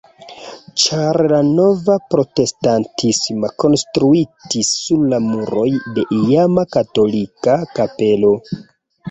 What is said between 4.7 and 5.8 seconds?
sur la muroj